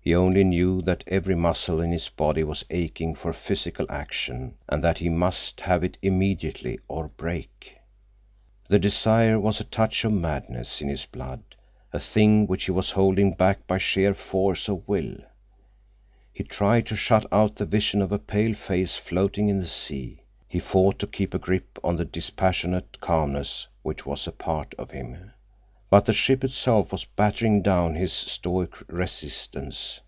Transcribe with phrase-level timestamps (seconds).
[0.00, 4.82] He only knew that every muscle in his body was aching for physical action and
[4.82, 7.76] that he must have it immediately or break.
[8.70, 11.42] The desire was a touch of madness in his blood,
[11.92, 15.16] a thing which he was holding back by sheer force of will.
[16.32, 20.22] He tried to shut out the vision of a pale face floating in the sea;
[20.48, 24.90] he fought to keep a grip on the dispassionate calmness which was a part of
[24.92, 25.32] him.
[25.90, 30.02] But the ship itself was battering down his stoic resistance.